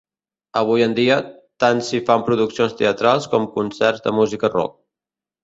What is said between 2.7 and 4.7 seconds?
teatrals com concerts de música